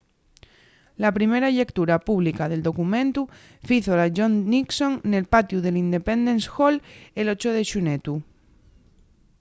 la 1.03 1.11
primera 1.17 1.51
llectura 1.57 1.95
pública 2.07 2.45
del 2.51 2.65
documentu 2.69 3.21
fízola 3.67 4.07
john 4.17 4.33
nixon 4.53 4.93
nel 5.11 5.25
patiu 5.33 5.57
del 5.61 5.81
independence 5.85 6.45
hall 6.55 6.75
el 7.19 7.27
8 7.35 7.55
de 7.57 7.61
xunetu 7.71 8.13